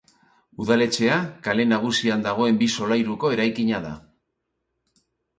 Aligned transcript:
Udaletxea 0.63 1.17
kale 1.47 1.65
nagusian 1.73 2.23
dagoen 2.27 2.57
bi 2.61 2.69
solairuko 2.77 3.31
eraikina 3.35 3.83
da. 3.85 3.93